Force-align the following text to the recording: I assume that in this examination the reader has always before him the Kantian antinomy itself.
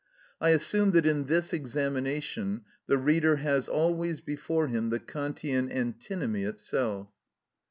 I 0.41 0.49
assume 0.49 0.93
that 0.93 1.05
in 1.05 1.25
this 1.25 1.53
examination 1.53 2.61
the 2.87 2.97
reader 2.97 3.35
has 3.35 3.67
always 3.69 4.19
before 4.19 4.65
him 4.67 4.89
the 4.89 4.99
Kantian 4.99 5.71
antinomy 5.71 6.41
itself. 6.43 7.09